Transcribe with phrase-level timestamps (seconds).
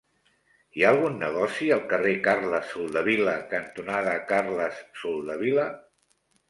[0.77, 5.73] Hi ha algun negoci al carrer Carles Soldevila cantonada Carles Soldevila?